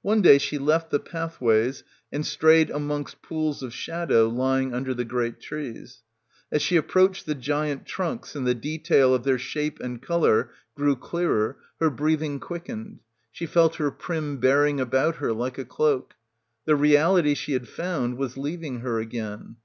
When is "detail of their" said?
8.94-9.38